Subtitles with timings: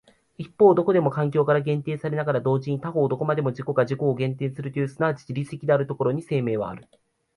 [0.39, 6.87] 一方どこまでも環境から限定されながら同時に他方どこまでも自己が自己を限定するという即ち自律的であるというところに生命はある。